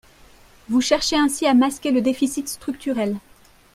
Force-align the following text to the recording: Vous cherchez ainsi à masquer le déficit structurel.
Vous 0.67 0.81
cherchez 0.81 1.15
ainsi 1.15 1.45
à 1.45 1.53
masquer 1.53 1.91
le 1.91 2.01
déficit 2.01 2.49
structurel. 2.49 3.17